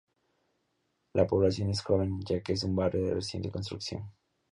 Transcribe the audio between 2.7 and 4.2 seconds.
barrio de reciente construcción.